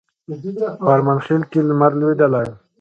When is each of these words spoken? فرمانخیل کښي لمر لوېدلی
فرمانخیل 0.85 1.41
کښي 1.51 1.61
لمر 1.67 1.91
لوېدلی 1.99 2.49